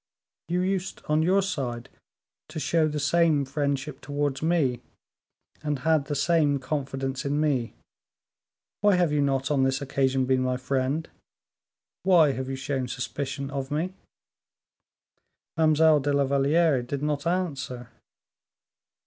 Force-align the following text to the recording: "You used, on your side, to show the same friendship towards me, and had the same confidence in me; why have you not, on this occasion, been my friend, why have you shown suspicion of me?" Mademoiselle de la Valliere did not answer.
"You 0.47 0.61
used, 0.61 1.03
on 1.07 1.21
your 1.21 1.43
side, 1.43 1.87
to 2.49 2.59
show 2.59 2.87
the 2.87 2.99
same 2.99 3.45
friendship 3.45 4.01
towards 4.01 4.41
me, 4.41 4.79
and 5.61 5.77
had 5.85 6.05
the 6.05 6.15
same 6.15 6.57
confidence 6.57 7.23
in 7.23 7.39
me; 7.39 7.73
why 8.79 8.95
have 8.95 9.11
you 9.11 9.21
not, 9.21 9.51
on 9.51 9.61
this 9.61 9.79
occasion, 9.79 10.25
been 10.25 10.41
my 10.41 10.57
friend, 10.57 11.07
why 12.01 12.31
have 12.31 12.49
you 12.49 12.55
shown 12.55 12.87
suspicion 12.87 13.51
of 13.51 13.69
me?" 13.69 13.93
Mademoiselle 15.55 15.99
de 15.99 16.11
la 16.13 16.23
Valliere 16.23 16.81
did 16.81 17.03
not 17.03 17.27
answer. 17.27 17.89